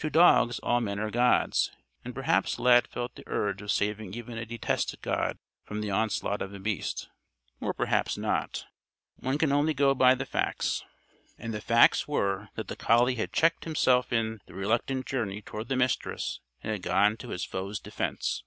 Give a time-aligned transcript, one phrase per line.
[0.00, 1.70] To dogs all men are gods.
[2.04, 6.42] And perhaps Lad felt the urge of saving even a detested god from the onslaught
[6.42, 7.08] of a beast.
[7.60, 8.66] Or perhaps not.
[9.18, 10.82] One can go only by the facts.
[11.38, 15.68] And the facts were that the collie had checked himself in the reluctant journey toward
[15.68, 18.42] the Mistress and had gone to his foe's defense.